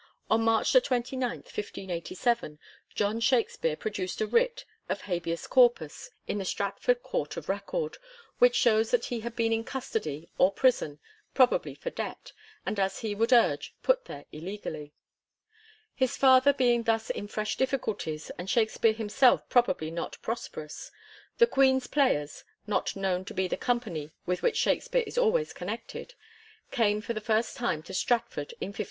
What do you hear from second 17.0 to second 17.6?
in fresh